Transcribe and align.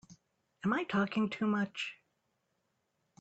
Am 0.65 0.73
I 0.73 0.83
talking 0.85 1.29
too 1.29 1.45
much? 1.45 1.99